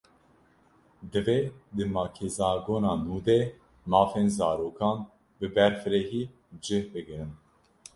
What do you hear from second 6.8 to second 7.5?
bigirin